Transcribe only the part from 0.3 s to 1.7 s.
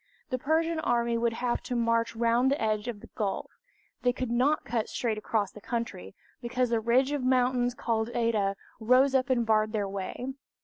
The Persian army would have